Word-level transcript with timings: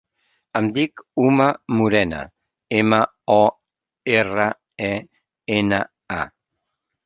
Em 0.59 0.69
dic 0.77 1.03
Uma 1.23 1.49
Morena: 1.81 2.23
ema, 2.79 3.01
o, 3.35 3.45
erra, 4.17 4.51
e, 4.91 4.93
ena, 5.63 5.85
a. 6.21 6.23